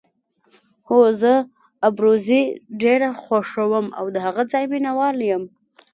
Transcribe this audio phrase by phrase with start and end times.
[0.87, 1.33] هو، زه
[1.89, 2.41] ابروزي
[2.81, 5.43] ډېره خوښوم او د هغه ځای مینه وال یم.